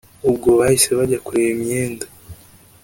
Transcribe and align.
ubwo 0.29 0.49
bahise 0.59 0.89
bajya 0.97 1.19
kureba 1.25 1.51
imyenda 1.57 2.05